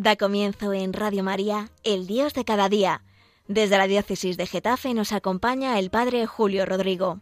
[0.00, 3.02] Da comienzo en Radio María, El Dios de cada día.
[3.48, 7.18] Desde la diócesis de Getafe nos acompaña el Padre Julio Rodrigo.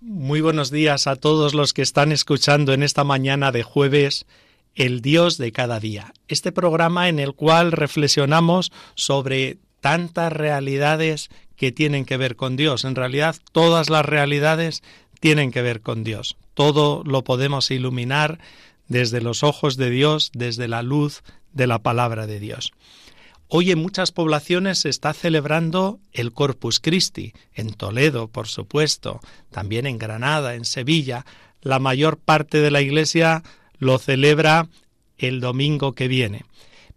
[0.00, 4.26] Muy buenos días a todos los que están escuchando en esta mañana de jueves
[4.74, 11.70] El Dios de cada día, este programa en el cual reflexionamos sobre tantas realidades que
[11.70, 12.84] tienen que ver con Dios.
[12.84, 14.82] En realidad todas las realidades
[15.22, 16.36] tienen que ver con Dios.
[16.52, 18.40] Todo lo podemos iluminar
[18.88, 21.22] desde los ojos de Dios, desde la luz
[21.52, 22.72] de la palabra de Dios.
[23.46, 29.20] Hoy en muchas poblaciones se está celebrando el Corpus Christi, en Toledo, por supuesto,
[29.52, 31.24] también en Granada, en Sevilla.
[31.60, 33.44] La mayor parte de la Iglesia
[33.78, 34.66] lo celebra
[35.18, 36.46] el domingo que viene.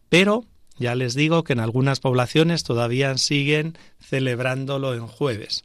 [0.09, 0.45] Pero
[0.79, 5.63] ya les digo que en algunas poblaciones todavía siguen celebrándolo en jueves.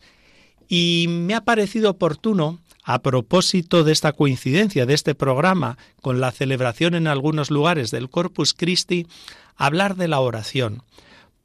[0.73, 6.31] Y me ha parecido oportuno, a propósito de esta coincidencia, de este programa, con la
[6.31, 9.09] celebración en algunos lugares del Corpus Christi,
[9.57, 10.85] hablar de la oración,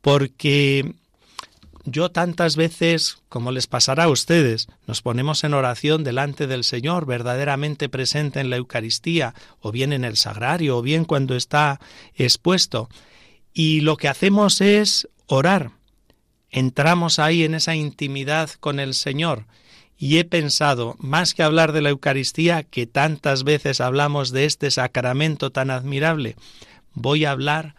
[0.01, 0.93] porque
[1.85, 7.07] yo tantas veces, como les pasará a ustedes, nos ponemos en oración delante del Señor,
[7.07, 11.79] verdaderamente presente en la Eucaristía, o bien en el sagrario, o bien cuando está
[12.13, 12.89] expuesto,
[13.53, 15.71] y lo que hacemos es orar,
[16.55, 19.45] entramos ahí en esa intimidad con el Señor.
[19.97, 24.71] Y he pensado, más que hablar de la Eucaristía, que tantas veces hablamos de este
[24.71, 26.37] sacramento tan admirable,
[26.93, 27.75] voy a hablar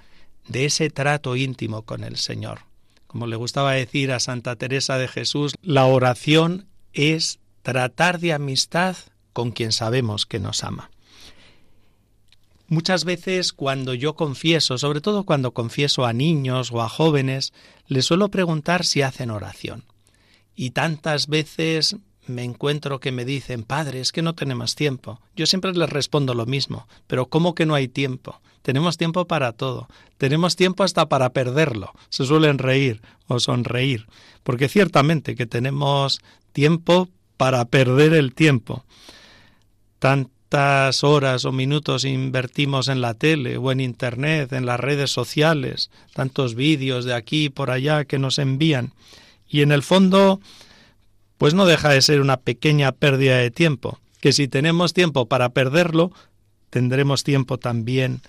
[0.46, 2.60] de ese trato íntimo con el Señor.
[3.06, 8.96] Como le gustaba decir a Santa Teresa de Jesús, la oración es tratar de amistad
[9.32, 10.90] con quien sabemos que nos ama.
[12.68, 17.52] Muchas veces cuando yo confieso, sobre todo cuando confieso a niños o a jóvenes,
[17.86, 19.84] les suelo preguntar si hacen oración.
[20.56, 25.20] Y tantas veces me encuentro que me dicen, padre, es que no tenemos tiempo.
[25.36, 28.40] Yo siempre les respondo lo mismo, pero ¿cómo que no hay tiempo?
[28.62, 29.88] Tenemos tiempo para todo.
[30.18, 31.92] Tenemos tiempo hasta para perderlo.
[32.08, 34.06] Se suelen reír o sonreír,
[34.42, 36.20] porque ciertamente que tenemos
[36.52, 38.84] tiempo para perder el tiempo.
[40.00, 45.10] Tanto cuántas horas o minutos invertimos en la tele o en Internet, en las redes
[45.10, 48.92] sociales, tantos vídeos de aquí y por allá que nos envían.
[49.48, 50.40] Y en el fondo,
[51.38, 55.48] pues no deja de ser una pequeña pérdida de tiempo, que si tenemos tiempo para
[55.48, 56.12] perderlo,
[56.70, 58.20] tendremos tiempo también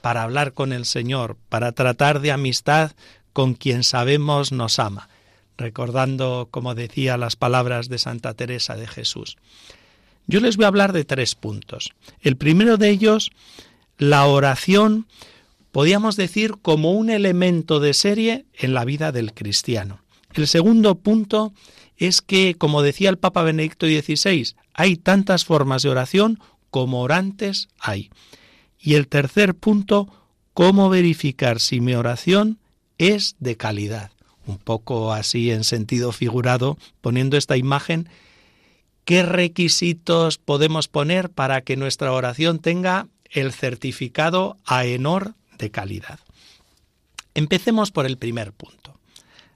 [0.00, 2.92] para hablar con el Señor, para tratar de amistad
[3.34, 5.08] con quien sabemos nos ama,
[5.58, 9.36] recordando, como decía, las palabras de Santa Teresa de Jesús.
[10.26, 11.92] Yo les voy a hablar de tres puntos.
[12.20, 13.30] El primero de ellos,
[13.98, 15.06] la oración,
[15.72, 20.00] podríamos decir, como un elemento de serie en la vida del cristiano.
[20.34, 21.52] El segundo punto
[21.96, 26.38] es que, como decía el Papa Benedicto XVI, hay tantas formas de oración
[26.70, 28.10] como orantes hay.
[28.78, 30.08] Y el tercer punto,
[30.54, 32.58] cómo verificar si mi oración
[32.98, 34.10] es de calidad.
[34.46, 38.08] Un poco así en sentido figurado, poniendo esta imagen
[39.04, 46.20] ¿Qué requisitos podemos poner para que nuestra oración tenga el certificado AENOR de calidad?
[47.34, 49.00] Empecemos por el primer punto.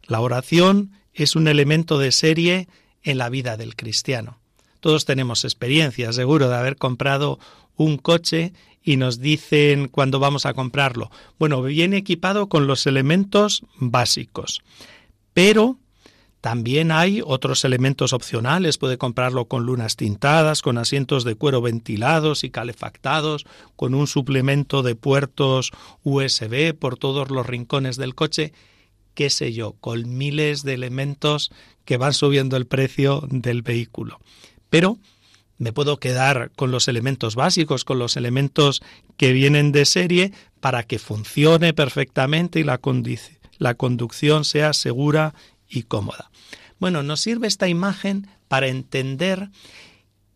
[0.03, 2.69] La oración es un elemento de serie
[3.03, 4.39] en la vida del cristiano.
[4.81, 7.39] Todos tenemos experiencia, seguro, de haber comprado
[7.77, 8.53] un coche
[8.83, 14.63] y nos dicen cuando vamos a comprarlo, bueno, viene equipado con los elementos básicos,
[15.35, 15.79] pero
[16.41, 22.45] también hay otros elementos opcionales, puede comprarlo con lunas tintadas, con asientos de cuero ventilados
[22.45, 25.73] y calefactados, con un suplemento de puertos
[26.05, 28.53] USB por todos los rincones del coche,
[29.15, 31.51] qué sé yo, con miles de elementos
[31.85, 34.21] que van subiendo el precio del vehículo.
[34.71, 34.99] Pero
[35.59, 38.83] me puedo quedar con los elementos básicos, con los elementos
[39.17, 42.79] que vienen de serie para que funcione perfectamente y la,
[43.75, 45.35] conducción sea segura
[45.69, 46.31] y cómoda.
[46.79, 49.51] Bueno, nos sirve esta imagen para entender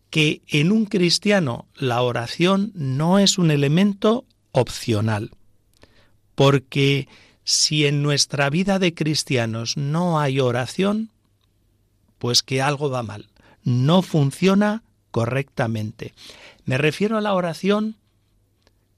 [0.09, 5.31] que en un cristiano la oración no es un elemento opcional,
[6.35, 7.07] porque
[7.43, 11.11] si en nuestra vida de cristianos no hay oración,
[12.17, 13.29] pues que algo va mal,
[13.63, 16.13] no funciona correctamente.
[16.65, 17.95] Me refiero a la oración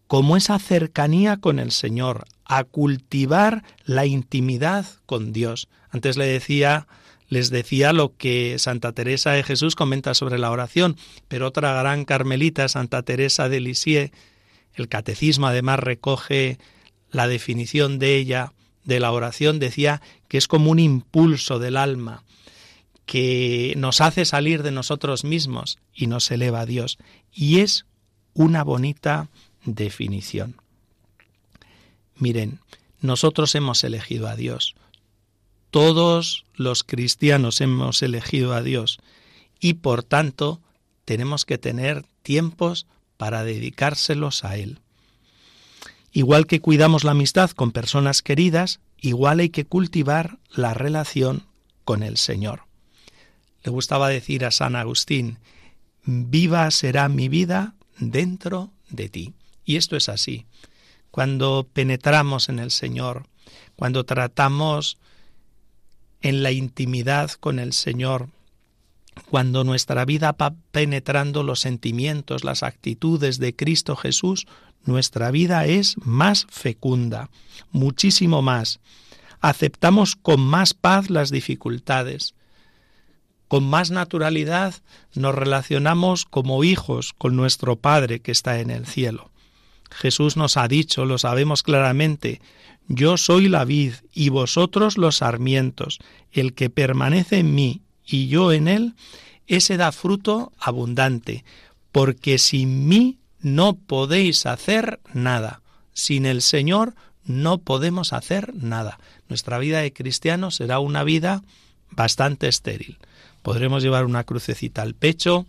[0.07, 5.67] como esa cercanía con el Señor, a cultivar la intimidad con Dios.
[5.89, 6.87] Antes le decía
[7.29, 10.97] les decía lo que Santa Teresa de Jesús comenta sobre la oración,
[11.27, 14.11] pero otra gran carmelita, Santa Teresa de Lisieux,
[14.75, 16.59] el catecismo además recoge
[17.09, 18.53] la definición de ella
[18.83, 22.23] de la oración, decía que es como un impulso del alma
[23.05, 26.97] que nos hace salir de nosotros mismos y nos eleva a Dios.
[27.31, 27.85] Y es
[28.33, 29.29] una bonita
[29.65, 30.62] definición.
[32.15, 32.59] Miren,
[33.01, 34.75] nosotros hemos elegido a Dios.
[35.71, 38.99] Todos los cristianos hemos elegido a Dios
[39.59, 40.61] y por tanto
[41.05, 42.85] tenemos que tener tiempos
[43.17, 44.79] para dedicárselos a Él.
[46.11, 51.43] Igual que cuidamos la amistad con personas queridas, igual hay que cultivar la relación
[51.83, 52.63] con el Señor.
[53.63, 55.39] Le gustaba decir a San Agustín,
[56.05, 59.33] viva será mi vida dentro de ti.
[59.65, 60.45] Y esto es así.
[61.13, 63.27] Cuando penetramos en el Señor,
[63.75, 64.97] cuando tratamos
[66.21, 68.29] en la intimidad con el Señor,
[69.29, 74.47] cuando nuestra vida va penetrando los sentimientos, las actitudes de Cristo Jesús,
[74.85, 77.29] nuestra vida es más fecunda,
[77.71, 78.79] muchísimo más.
[79.39, 82.33] Aceptamos con más paz las dificultades.
[83.47, 84.73] Con más naturalidad
[85.13, 89.29] nos relacionamos como hijos con nuestro Padre que está en el cielo.
[89.93, 92.41] Jesús nos ha dicho, lo sabemos claramente,
[92.87, 95.99] yo soy la vid y vosotros los sarmientos,
[96.31, 98.93] el que permanece en mí y yo en él,
[99.47, 101.43] ese da fruto abundante,
[101.91, 105.61] porque sin mí no podéis hacer nada.
[105.93, 108.99] Sin el Señor no podemos hacer nada.
[109.29, 111.43] Nuestra vida de cristiano será una vida
[111.91, 112.97] bastante estéril.
[113.41, 115.45] Podremos llevar una crucecita al pecho,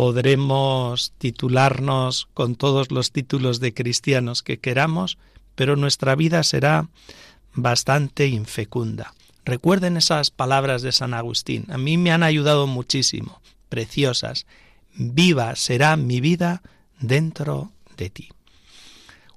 [0.00, 5.18] podremos titularnos con todos los títulos de cristianos que queramos,
[5.54, 6.88] pero nuestra vida será
[7.52, 9.12] bastante infecunda.
[9.44, 11.66] Recuerden esas palabras de San Agustín.
[11.68, 14.46] A mí me han ayudado muchísimo, preciosas.
[14.94, 16.62] Viva será mi vida
[16.98, 18.30] dentro de ti.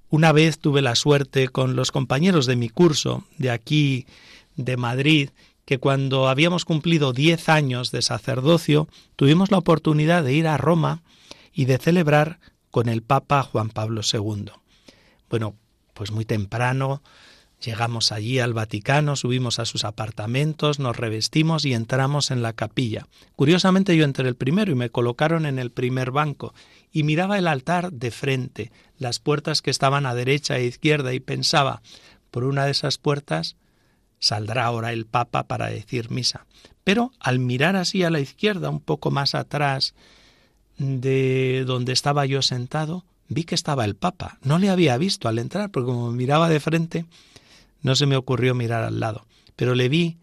[0.09, 4.05] Una vez tuve la suerte con los compañeros de mi curso de aquí,
[4.55, 5.29] de Madrid,
[5.65, 11.03] que cuando habíamos cumplido diez años de sacerdocio, tuvimos la oportunidad de ir a Roma
[11.53, 12.39] y de celebrar
[12.71, 14.51] con el Papa Juan Pablo II.
[15.29, 15.55] Bueno,
[15.93, 17.01] pues muy temprano
[17.63, 23.07] Llegamos allí al Vaticano, subimos a sus apartamentos, nos revestimos y entramos en la capilla.
[23.37, 26.53] Curiosamente yo entré el primero y me colocaron en el primer banco
[26.91, 31.21] y miraba el altar de frente, las puertas que estaban a derecha e izquierda y
[31.21, 31.81] pensaba,
[32.31, 33.55] por una de esas puertas
[34.23, 36.45] saldrá ahora el Papa para decir misa.
[36.85, 39.95] Pero al mirar así a la izquierda, un poco más atrás
[40.77, 44.37] de donde estaba yo sentado, vi que estaba el Papa.
[44.41, 47.05] No le había visto al entrar, porque como miraba de frente,
[47.81, 49.25] no se me ocurrió mirar al lado,
[49.57, 50.15] pero le vi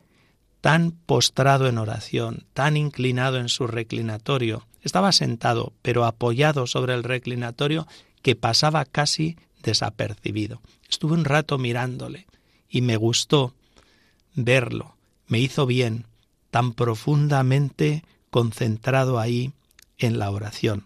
[0.63, 4.67] tan postrado en oración, tan inclinado en su reclinatorio.
[4.81, 7.87] Estaba sentado, pero apoyado sobre el reclinatorio,
[8.23, 10.63] que pasaba casi desapercibido.
[10.89, 12.27] Estuve un rato mirándole
[12.67, 13.55] y me gustó
[14.35, 14.97] verlo,
[15.27, 16.07] me hizo bien,
[16.51, 19.53] tan profundamente concentrado ahí
[19.99, 20.85] en la oración.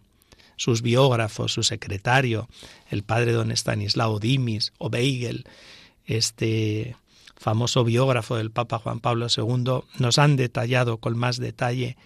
[0.57, 2.49] Sus biógrafos, su secretario,
[2.91, 5.45] el padre don Estanislao Dimis o Beigel,
[6.07, 6.97] este
[7.37, 11.97] famoso biógrafo del Papa Juan Pablo II, nos han detallado con más detalle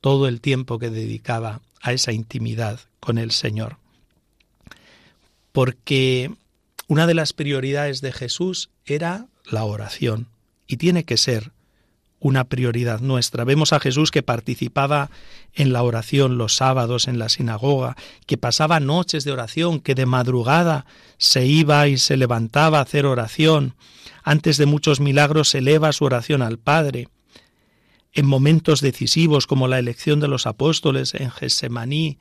[0.00, 3.76] todo el tiempo que dedicaba a esa intimidad con el Señor.
[5.52, 6.32] Porque
[6.86, 10.28] una de las prioridades de Jesús era la oración,
[10.70, 11.50] y tiene que ser
[12.20, 13.42] una prioridad nuestra.
[13.42, 15.10] Vemos a Jesús que participaba
[15.52, 17.96] en la oración los sábados en la sinagoga,
[18.26, 20.86] que pasaba noches de oración, que de madrugada
[21.18, 23.74] se iba y se levantaba a hacer oración.
[24.22, 27.08] Antes de muchos milagros eleva su oración al Padre.
[28.12, 32.18] En momentos decisivos como la elección de los apóstoles en Getsemaní,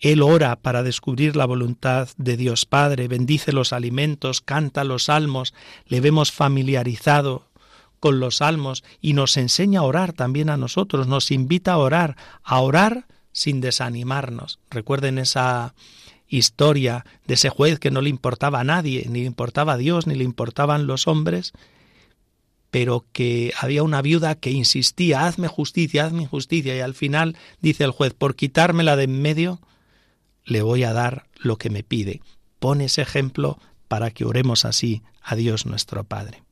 [0.00, 5.52] él ora para descubrir la voluntad de Dios Padre, bendice los alimentos, canta los salmos,
[5.86, 7.46] le vemos familiarizado
[8.04, 12.18] con los salmos y nos enseña a orar también a nosotros, nos invita a orar,
[12.42, 14.58] a orar sin desanimarnos.
[14.68, 15.74] Recuerden esa
[16.28, 20.06] historia de ese juez que no le importaba a nadie, ni le importaba a Dios,
[20.06, 21.54] ni le importaban los hombres,
[22.70, 27.84] pero que había una viuda que insistía, hazme justicia, hazme justicia, y al final dice
[27.84, 29.60] el juez, por quitármela de en medio,
[30.44, 32.20] le voy a dar lo que me pide.
[32.58, 33.58] Pone ese ejemplo
[33.88, 36.43] para que oremos así a Dios nuestro Padre.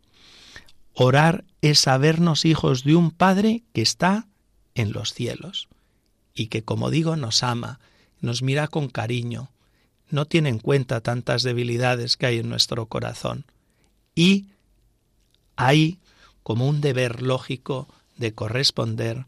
[0.95, 4.27] Orar es sabernos hijos de un Padre que está
[4.75, 5.69] en los cielos
[6.35, 7.81] y que, como digo, nos ama,
[8.21, 9.51] nos mira con cariño,
[10.09, 13.45] no tiene en cuenta tantas debilidades que hay en nuestro corazón
[14.15, 14.47] y
[15.57, 15.99] hay
[16.43, 19.27] como un deber lógico de corresponder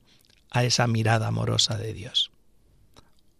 [0.50, 2.30] a esa mirada amorosa de Dios.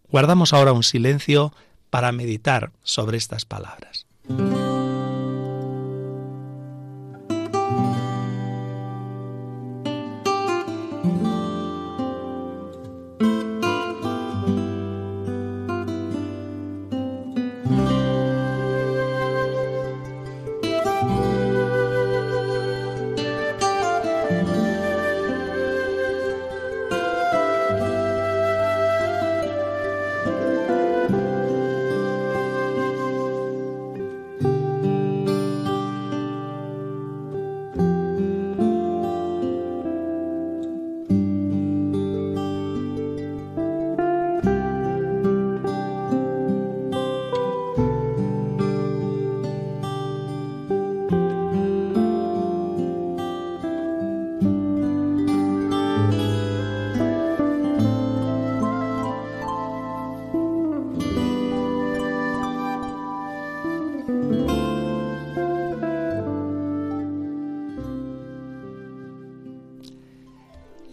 [0.09, 1.52] Guardamos ahora un silencio
[1.90, 4.07] para meditar sobre estas palabras.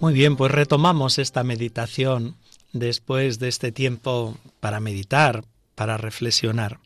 [0.02, 2.36] Muy bien, pues retomamos esta meditación
[2.74, 5.44] después de este tiempo para meditar,
[5.76, 6.80] para reflexionar.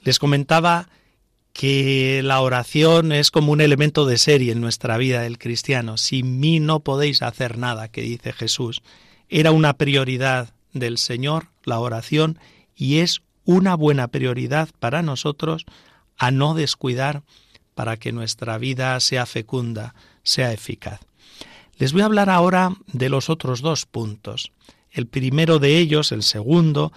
[0.00, 0.88] Les comentaba
[1.52, 5.98] que la oración es como un elemento de serie en nuestra vida del cristiano.
[5.98, 8.80] Sin mí no podéis hacer nada, que dice Jesús.
[9.28, 12.38] Era una prioridad del Señor la oración
[12.74, 15.66] y es una buena prioridad para nosotros
[16.16, 17.22] a no descuidar
[17.74, 21.00] para que nuestra vida sea fecunda, sea eficaz.
[21.78, 24.52] Les voy a hablar ahora de los otros dos puntos.
[24.90, 26.92] El primero de ellos, el segundo,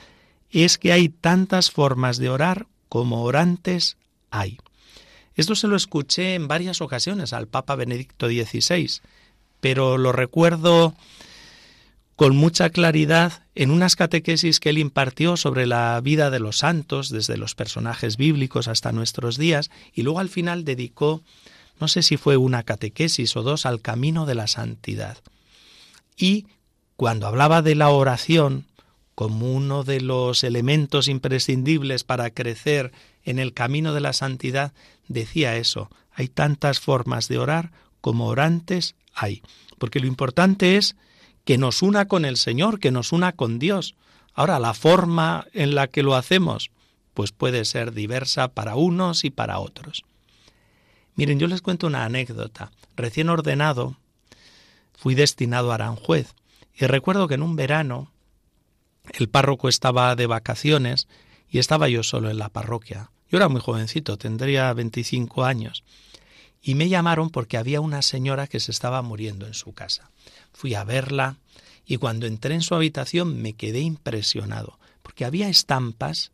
[0.51, 3.97] es que hay tantas formas de orar como orantes
[4.31, 4.57] hay.
[5.35, 9.01] Esto se lo escuché en varias ocasiones al Papa Benedicto XVI,
[9.59, 10.95] pero lo recuerdo
[12.15, 17.09] con mucha claridad en unas catequesis que él impartió sobre la vida de los santos,
[17.09, 21.21] desde los personajes bíblicos hasta nuestros días, y luego al final dedicó
[21.79, 25.17] no sé si fue una catequesis o dos, al camino de la santidad.
[26.17, 26.47] Y
[26.95, 28.65] cuando hablaba de la oración
[29.15, 32.91] como uno de los elementos imprescindibles para crecer
[33.23, 34.73] en el camino de la santidad,
[35.07, 37.71] decía eso, hay tantas formas de orar
[38.01, 39.41] como orantes hay,
[39.77, 40.95] porque lo importante es
[41.43, 43.95] que nos una con el Señor, que nos una con Dios.
[44.33, 46.71] Ahora, la forma en la que lo hacemos,
[47.13, 50.05] pues puede ser diversa para unos y para otros.
[51.19, 52.71] Miren, yo les cuento una anécdota.
[52.95, 53.97] Recién ordenado,
[54.93, 56.33] fui destinado a Aranjuez
[56.73, 58.09] y recuerdo que en un verano
[59.11, 61.09] el párroco estaba de vacaciones
[61.49, 63.11] y estaba yo solo en la parroquia.
[63.29, 65.83] Yo era muy jovencito, tendría 25 años.
[66.61, 70.11] Y me llamaron porque había una señora que se estaba muriendo en su casa.
[70.53, 71.35] Fui a verla
[71.85, 76.31] y cuando entré en su habitación me quedé impresionado, porque había estampas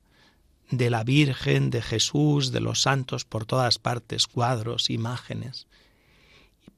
[0.69, 5.67] de la Virgen, de Jesús, de los santos por todas partes, cuadros, imágenes.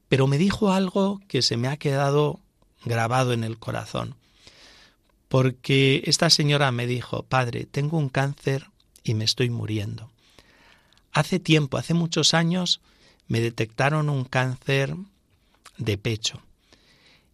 [0.08, 2.40] Pero me dijo algo que se me ha quedado
[2.84, 4.14] grabado en el corazón,
[5.28, 8.66] porque esta señora me dijo, Padre, tengo un cáncer
[9.02, 10.10] y me estoy muriendo.
[11.12, 12.80] Hace tiempo, hace muchos años,
[13.26, 14.94] me detectaron un cáncer
[15.76, 16.42] de pecho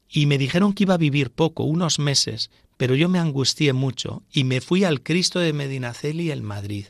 [0.09, 4.23] y me dijeron que iba a vivir poco, unos meses, pero yo me angustié mucho
[4.33, 6.87] y me fui al Cristo de Medinaceli en Madrid.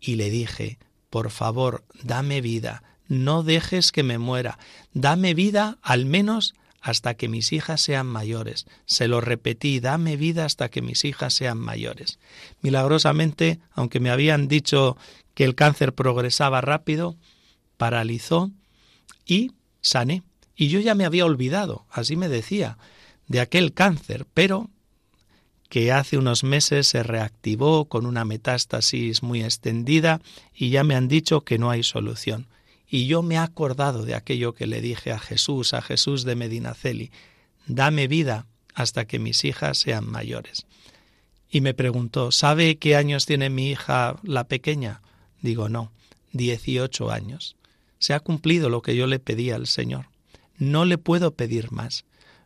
[0.00, 0.78] Y le dije,
[1.10, 4.58] por favor, dame vida, no dejes que me muera,
[4.92, 8.66] dame vida al menos hasta que mis hijas sean mayores.
[8.86, 12.18] Se lo repetí, dame vida hasta que mis hijas sean mayores.
[12.60, 14.96] Milagrosamente, aunque me habían dicho
[15.34, 17.16] que el cáncer progresaba rápido,
[17.76, 18.50] paralizó
[19.24, 20.24] y sané.
[20.56, 22.78] Y yo ya me había olvidado, así me decía,
[23.32, 24.68] de aquel cáncer, pero
[25.70, 30.20] que hace unos meses se reactivó con una metástasis muy extendida
[30.54, 32.46] y ya me han dicho que no hay solución.
[32.86, 36.36] Y yo me he acordado de aquello que le dije a Jesús, a Jesús de
[36.36, 37.10] Medinaceli,
[37.66, 40.66] dame vida hasta que mis hijas sean mayores.
[41.50, 45.00] Y me preguntó, ¿sabe qué años tiene mi hija la pequeña?
[45.40, 45.90] Digo, no,
[46.32, 47.56] dieciocho años.
[47.98, 50.08] Se ha cumplido lo que yo le pedí al Señor.
[50.58, 52.04] No le puedo pedir más.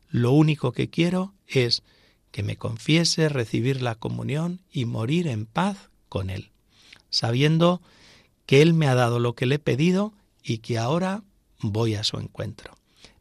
[0.08, 1.82] Lo único que quiero es
[2.30, 6.50] que me confiese, recibir la comunión y morir en paz con Él,
[7.10, 7.80] sabiendo
[8.44, 11.22] que Él me ha dado lo que le he pedido y que ahora
[11.60, 12.74] voy a su encuentro.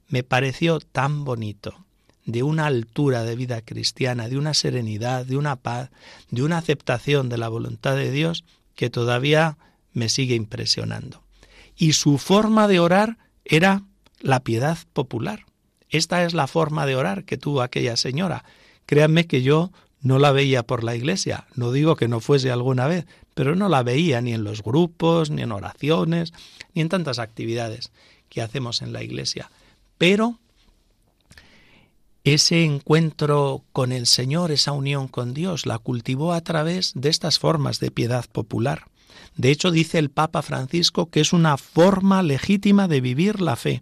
[0.07, 1.85] Me pareció tan bonito,
[2.25, 5.91] de una altura de vida cristiana, de una serenidad, de una paz,
[6.29, 8.43] de una aceptación de la voluntad de Dios
[8.75, 9.57] que todavía
[9.93, 11.23] me sigue impresionando.
[11.77, 13.83] Y su forma de orar era
[14.19, 15.45] la piedad popular.
[15.95, 18.43] Esta es la forma de orar que tuvo aquella señora,
[18.85, 19.71] Créanme que yo
[20.01, 23.69] no la veía por la iglesia, no digo que no fuese alguna vez, pero no
[23.69, 26.33] la veía ni en los grupos, ni en oraciones,
[26.73, 27.91] ni en tantas actividades
[28.29, 29.49] que hacemos en la iglesia.
[29.97, 30.37] Pero
[32.23, 37.39] ese encuentro con el Señor, esa unión con Dios, la cultivó a través de estas
[37.39, 38.85] formas de piedad popular.
[39.35, 43.81] De hecho, dice el Papa Francisco que es una forma legítima de vivir la fe,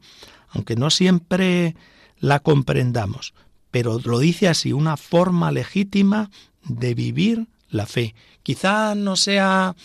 [0.50, 1.75] aunque no siempre
[2.24, 3.34] la comprendamos
[3.74, 6.30] pero lo dice así, una forma legítima
[6.63, 8.13] de vivir la fe.
[8.44, 9.75] Quizá no sea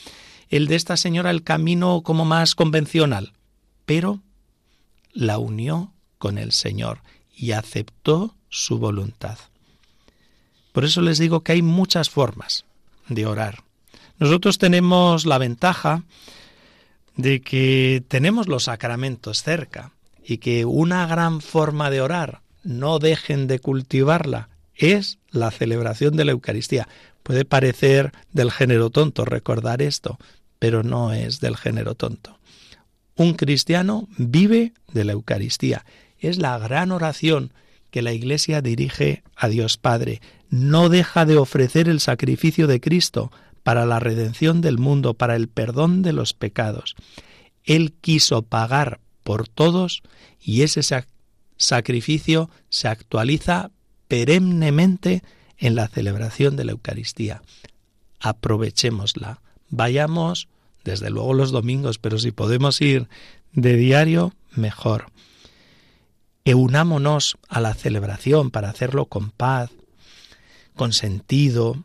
[0.51, 3.33] el de esta señora el camino como más convencional,
[3.87, 4.21] pero
[5.15, 7.01] la unió con el Señor
[7.35, 9.39] y aceptó su voluntad.
[10.73, 12.67] Por eso les digo que hay muchas formas
[13.09, 13.65] de orar.
[14.19, 16.05] Nosotros tenemos la ventaja
[17.17, 19.93] de que tenemos los sacramentos cerca
[20.29, 26.27] y que una gran forma de orar no dejen de cultivarla, es la celebración de
[26.27, 26.87] la Eucaristía.
[27.23, 30.19] Puede parecer del género tonto recordar esto,
[30.59, 32.39] pero no es del género tonto.
[33.17, 35.87] Un cristiano vive de la Eucaristía.
[36.19, 37.55] Es la gran oración
[37.91, 40.21] que la Iglesia dirige a Dios Padre.
[40.51, 43.33] No deja de ofrecer el sacrificio de Cristo
[43.63, 46.97] para la redención del mundo, para el perdón de los pecados.
[47.65, 50.03] Él quiso pagar por todos
[50.41, 50.81] y ese
[51.59, 53.71] sacrificio se actualiza
[54.09, 55.23] perennemente
[55.59, 57.43] en la celebración de la Eucaristía.
[58.21, 59.43] Aprovechémosla.
[59.69, 60.49] Vayamos,
[60.83, 63.07] desde luego los domingos, pero si podemos ir
[63.53, 65.13] de diario, mejor.
[66.47, 69.69] Eunámonos a la celebración para hacerlo con paz,
[70.75, 71.85] con sentido,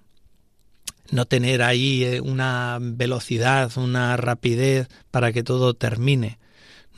[1.11, 6.39] no tener ahí eh, una velocidad, una rapidez para que todo termine.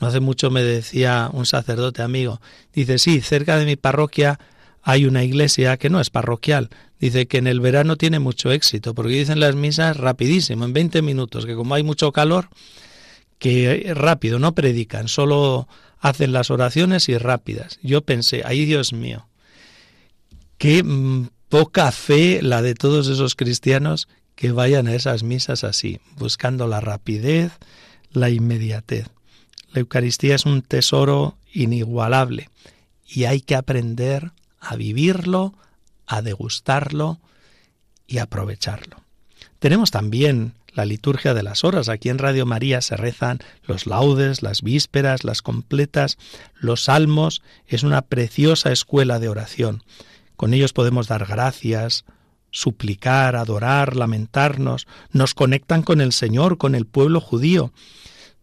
[0.00, 2.40] No hace mucho me decía un sacerdote amigo,
[2.72, 4.38] dice, sí, cerca de mi parroquia
[4.82, 6.70] hay una iglesia que no es parroquial.
[7.00, 11.02] Dice que en el verano tiene mucho éxito, porque dicen las misas rapidísimo, en 20
[11.02, 12.48] minutos, que como hay mucho calor,
[13.38, 15.68] que rápido, no predican, solo
[15.98, 17.78] hacen las oraciones y rápidas.
[17.82, 19.26] Yo pensé, ay Dios mío,
[20.56, 26.00] qué mm, poca fe la de todos esos cristianos que vayan a esas misas así,
[26.16, 27.52] buscando la rapidez,
[28.12, 29.08] la inmediatez.
[29.76, 32.48] La Eucaristía es un tesoro inigualable
[33.06, 35.52] y hay que aprender a vivirlo,
[36.06, 37.20] a degustarlo
[38.06, 39.02] y aprovecharlo.
[39.58, 41.90] Tenemos también la liturgia de las horas.
[41.90, 46.16] Aquí en Radio María se rezan los laudes, las vísperas, las completas,
[46.54, 47.42] los salmos.
[47.66, 49.82] Es una preciosa escuela de oración.
[50.36, 52.06] Con ellos podemos dar gracias,
[52.50, 54.86] suplicar, adorar, lamentarnos.
[55.12, 57.74] Nos conectan con el Señor, con el pueblo judío.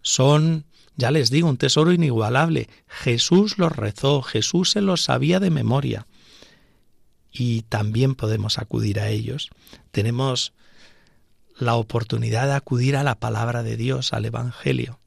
[0.03, 2.69] Son, ya les digo, un tesoro inigualable.
[2.87, 6.07] Jesús los rezó, Jesús se los sabía de memoria
[7.31, 9.49] y también podemos acudir a ellos.
[9.91, 10.53] Tenemos
[11.57, 14.99] la oportunidad de acudir a la palabra de Dios, al Evangelio.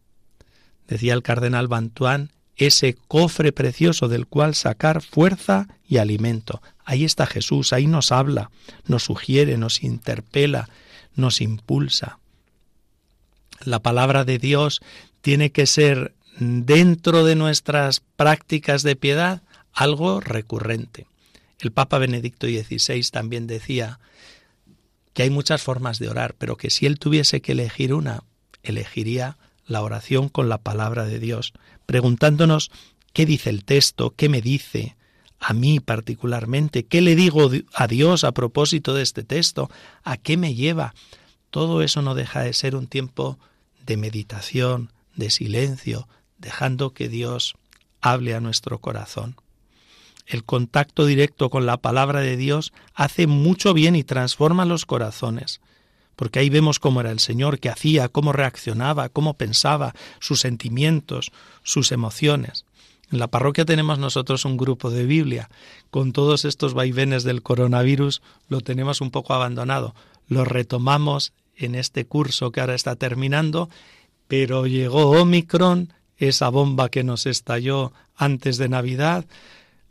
[0.88, 6.62] Decía el cardenal Bantuán, ese cofre precioso del cual sacar fuerza y alimento.
[6.84, 8.50] Ahí está Jesús, ahí nos habla,
[8.86, 10.68] nos sugiere, nos interpela,
[11.14, 12.18] nos impulsa.
[13.64, 14.80] La palabra de Dios
[15.26, 21.08] tiene que ser dentro de nuestras prácticas de piedad algo recurrente.
[21.58, 23.98] El Papa Benedicto XVI también decía
[25.14, 28.22] que hay muchas formas de orar, pero que si él tuviese que elegir una,
[28.62, 29.36] elegiría
[29.66, 31.54] la oración con la palabra de Dios,
[31.86, 32.70] preguntándonos
[33.12, 34.94] qué dice el texto, qué me dice,
[35.40, 39.72] a mí particularmente, qué le digo a Dios a propósito de este texto,
[40.04, 40.94] a qué me lleva.
[41.50, 43.40] Todo eso no deja de ser un tiempo
[43.84, 47.56] de meditación, de silencio, dejando que Dios
[48.00, 49.36] hable a nuestro corazón
[50.26, 55.60] el contacto directo con la palabra de Dios hace mucho bien y transforma los corazones,
[56.16, 61.30] porque ahí vemos cómo era el Señor, qué hacía, cómo reaccionaba, cómo pensaba, sus sentimientos,
[61.62, 62.64] sus emociones.
[63.12, 65.48] En la parroquia tenemos nosotros un grupo de Biblia.
[65.92, 69.94] Con todos estos vaivenes del coronavirus lo tenemos un poco abandonado.
[70.26, 73.70] Lo retomamos en este curso que ahora está terminando,
[74.28, 79.26] pero llegó Omicron, esa bomba que nos estalló antes de Navidad,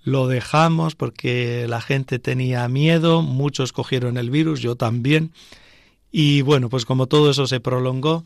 [0.04, 5.32] lo dejamos porque la gente tenía miedo, muchos cogieron el virus, yo también.
[6.12, 8.26] Y bueno, pues como todo eso se prolongó,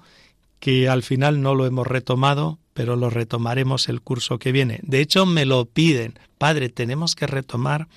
[0.60, 4.80] que al final no lo hemos retomado, pero lo retomaremos el curso que viene.
[4.84, 7.88] De hecho, me lo piden, Padre, tenemos que retomar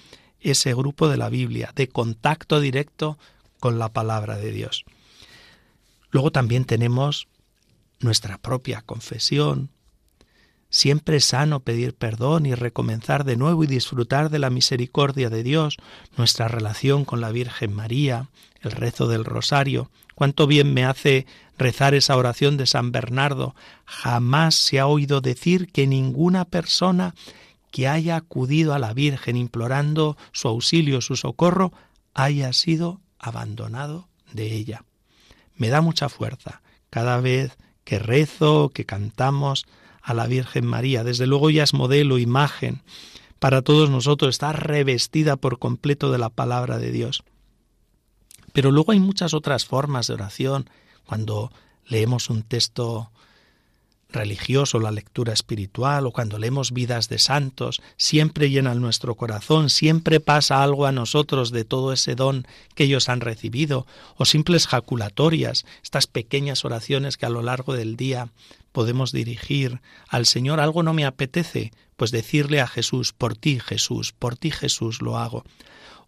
[0.40, 3.18] ese grupo de la Biblia, de contacto directo
[3.58, 4.84] con la palabra de Dios.
[6.10, 7.26] Luego también tenemos
[8.02, 9.70] nuestra propia confesión,
[10.72, 15.76] Siempre sano pedir perdón y recomenzar de nuevo y disfrutar de la misericordia de Dios,
[16.16, 18.30] nuestra relación con la Virgen María,
[18.62, 19.90] el rezo del rosario.
[20.14, 21.26] Cuánto bien me hace
[21.58, 23.54] rezar esa oración de San Bernardo.
[23.84, 27.14] Jamás se ha oído decir que ninguna persona
[27.70, 31.74] que haya acudido a la Virgen implorando su auxilio, su socorro,
[32.14, 34.86] haya sido abandonado de ella.
[35.54, 39.66] Me da mucha fuerza cada vez que rezo, que cantamos
[40.02, 41.04] a la Virgen María.
[41.04, 42.82] Desde luego ya es modelo, imagen
[43.38, 47.24] para todos nosotros, está revestida por completo de la palabra de Dios.
[48.52, 50.70] Pero luego hay muchas otras formas de oración,
[51.06, 51.50] cuando
[51.86, 53.10] leemos un texto
[54.12, 60.20] religioso, la lectura espiritual o cuando leemos vidas de santos, siempre llenan nuestro corazón, siempre
[60.20, 65.64] pasa algo a nosotros de todo ese don que ellos han recibido, o simples jaculatorias,
[65.82, 68.28] estas pequeñas oraciones que a lo largo del día
[68.72, 70.60] podemos dirigir al Señor.
[70.60, 75.18] Algo no me apetece, pues decirle a Jesús, por ti Jesús, por ti Jesús lo
[75.18, 75.44] hago.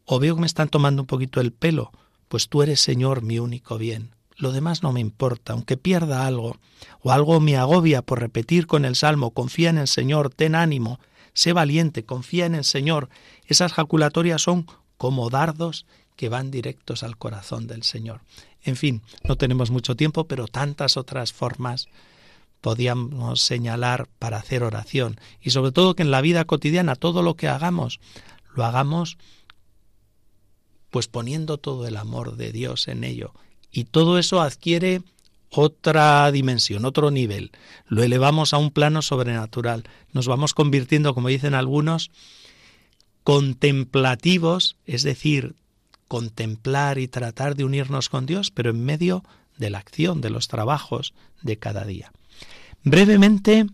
[0.05, 1.93] O veo que me están tomando un poquito el pelo,
[2.29, 4.11] pues tú eres Señor mi único bien.
[4.37, 6.59] Lo demás no me importa, aunque pierda algo,
[7.01, 10.99] o algo me agobia por repetir con el salmo, confía en el Señor, ten ánimo,
[11.35, 13.09] sé valiente, confía en el Señor.
[13.47, 14.67] Esas jaculatorias son
[14.97, 18.23] como dardos que van directos al corazón del Señor.
[18.63, 21.89] En fin, no tenemos mucho tiempo, pero tantas otras formas
[22.61, 25.21] podíamos señalar para hacer oración.
[25.41, 28.01] Y sobre todo que en la vida cotidiana todo lo que hagamos,
[28.55, 29.19] lo hagamos
[30.91, 33.35] pues poniendo todo el amor de Dios en ello.
[33.75, 35.03] Y todo eso adquiere
[35.51, 37.51] otra dimensión, otro nivel.
[37.89, 39.83] Lo elevamos a un plano sobrenatural.
[40.13, 42.13] Nos vamos convirtiendo, como dicen algunos,
[43.25, 45.57] contemplativos, es decir,
[46.07, 49.25] contemplar y tratar de unirnos con Dios, pero en medio
[49.59, 52.13] de la acción, de los trabajos de cada día.
[52.85, 53.67] Brevemente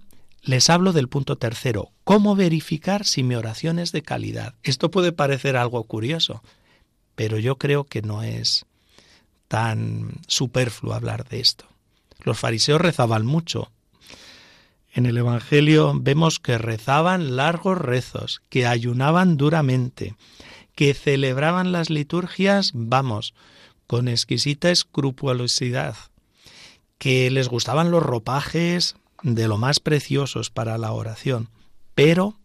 [0.42, 4.54] les hablo del punto tercero, cómo verificar si mi oración es de calidad.
[4.62, 6.42] Esto puede parecer algo curioso,
[7.16, 8.64] pero yo creo que no es
[9.50, 11.64] tan superfluo hablar de esto.
[12.22, 13.72] Los fariseos rezaban mucho.
[14.92, 20.14] En el Evangelio vemos que rezaban largos rezos, que ayunaban duramente,
[20.76, 23.34] que celebraban las liturgias, vamos,
[23.88, 25.96] con exquisita escrupulosidad,
[26.98, 31.48] que les gustaban los ropajes de lo más preciosos para la oración,
[31.96, 32.38] pero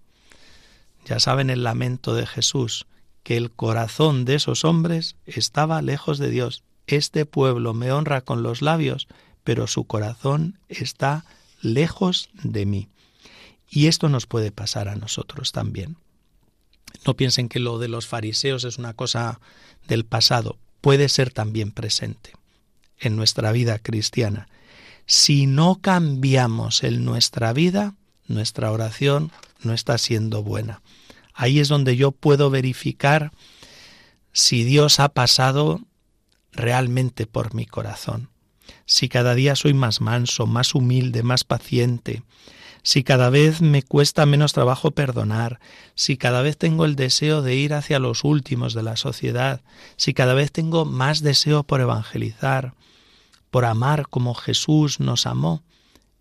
[1.05, 2.87] ya saben el lamento de Jesús,
[3.21, 6.63] que el corazón de esos hombres estaba lejos de Dios.
[6.87, 9.07] Este pueblo me honra con los labios,
[9.43, 11.25] pero su corazón está
[11.61, 12.89] lejos de mí.
[13.69, 15.97] Y esto nos puede pasar a nosotros también.
[17.05, 19.39] No piensen que lo de los fariseos es una cosa
[19.87, 22.33] del pasado, puede ser también presente
[22.99, 24.47] en nuestra vida cristiana.
[25.05, 27.95] Si no cambiamos en nuestra vida,
[28.27, 30.81] nuestra oración no está siendo buena.
[31.33, 33.31] Ahí es donde yo puedo verificar
[34.31, 35.81] si Dios ha pasado
[36.55, 38.29] realmente por mi corazón.
[38.85, 42.23] Si cada día soy más manso, más humilde, más paciente,
[42.81, 45.59] si cada vez me cuesta menos trabajo perdonar,
[45.95, 49.61] si cada vez tengo el deseo de ir hacia los últimos de la sociedad,
[49.97, 52.75] si cada vez tengo más deseo por evangelizar,
[53.49, 55.63] por amar como Jesús nos amó,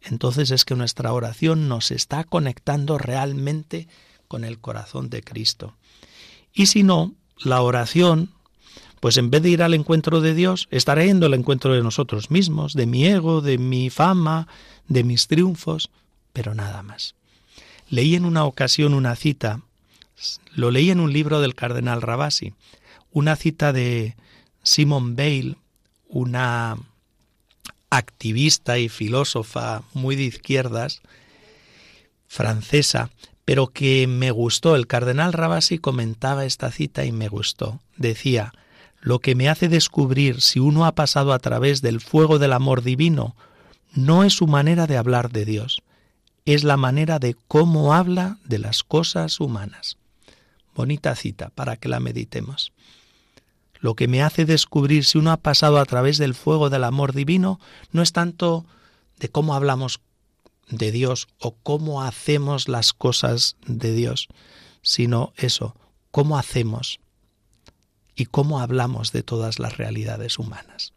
[0.01, 3.89] entonces es que nuestra oración nos está conectando realmente
[4.29, 5.77] con el corazón de Cristo.
[6.53, 8.34] Y si no, la oración,
[9.05, 12.31] pues en vez de ir al encuentro de Dios, estará yendo al encuentro de nosotros
[12.31, 14.49] mismos, de mi ego, de mi fama,
[14.89, 15.91] de mis triunfos,
[16.33, 17.15] pero nada más.
[17.91, 19.61] Leí en una ocasión una cita,
[20.55, 22.55] lo leí en un libro del cardenal Rabasi,
[23.13, 24.17] una cita de
[24.63, 25.57] Simone Bale,
[26.09, 26.79] una
[27.91, 31.03] activista y filósofa muy de izquierdas,
[32.27, 33.11] francesa,
[33.45, 34.75] pero que me gustó.
[34.75, 37.81] El cardenal Rabasi comentaba esta cita y me gustó.
[37.99, 38.55] Decía,
[39.05, 42.81] lo que me hace descubrir si uno ha pasado a través del fuego del amor
[42.83, 43.37] divino
[43.93, 45.83] no es su manera de hablar de Dios,
[46.47, 49.99] es la manera de cómo habla de las cosas humanas.
[50.75, 52.73] Bonita cita para que la meditemos.
[53.79, 57.13] Lo que me hace descubrir si uno ha pasado a través del fuego del amor
[57.13, 57.61] divino
[57.93, 58.65] no es tanto
[59.19, 60.01] de cómo hablamos
[60.71, 64.29] de Dios o cómo hacemos las cosas de Dios,
[64.81, 65.77] sino eso,
[66.11, 67.01] cómo hacemos
[68.17, 70.93] y cómo hablamos de todas las realidades humanas.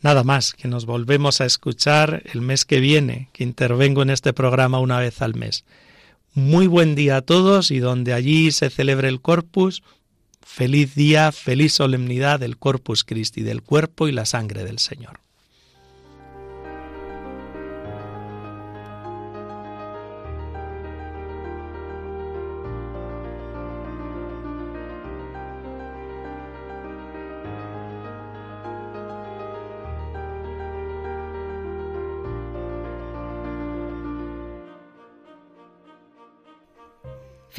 [0.00, 4.32] Nada más, que nos volvemos a escuchar el mes que viene, que intervengo en este
[4.32, 5.64] programa una vez al mes.
[6.34, 9.82] Muy buen día a todos y donde allí se celebre el Corpus,
[10.40, 15.20] feliz día, feliz solemnidad del Corpus Christi, del cuerpo y la sangre del Señor.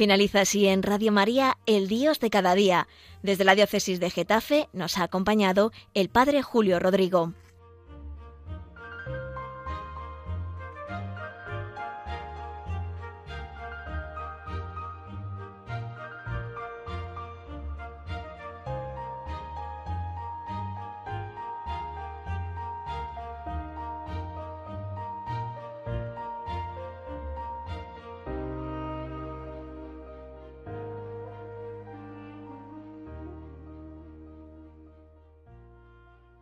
[0.00, 2.88] Finaliza así en Radio María El Dios de cada día.
[3.22, 7.34] Desde la diócesis de Getafe nos ha acompañado el Padre Julio Rodrigo.